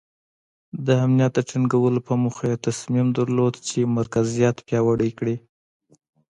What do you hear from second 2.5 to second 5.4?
یې تصمیم درلود چې مرکزیت پیاوړی کړي.